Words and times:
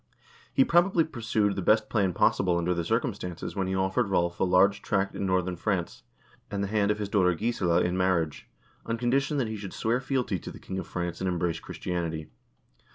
He 0.51 0.65
probably 0.65 1.03
pursued 1.03 1.55
the 1.55 1.61
best 1.61 1.87
plan 1.87 2.11
possible 2.13 2.57
under 2.57 2.73
the 2.73 2.83
circumstances 2.83 3.55
when 3.55 3.67
he 3.67 3.75
offered 3.75 4.07
Rolv 4.09 4.39
a 4.39 4.43
large 4.43 4.81
tract 4.81 5.13
in 5.15 5.27
northern 5.27 5.55
France, 5.55 6.01
and 6.49 6.63
the 6.63 6.67
hand 6.69 6.89
of 6.89 6.97
his 6.97 7.07
daughter 7.07 7.35
Gisela 7.35 7.81
in 7.81 7.95
marriage, 7.95 8.49
on 8.83 8.97
condition 8.97 9.37
that 9.37 9.47
he 9.47 9.57
should 9.57 9.73
swear 9.73 9.99
fealty 10.01 10.39
to 10.39 10.49
the 10.49 10.57
king 10.57 10.79
of 10.79 10.87
France 10.87 11.21
and 11.21 11.27
embrace 11.27 11.59
Christianity. 11.59 12.29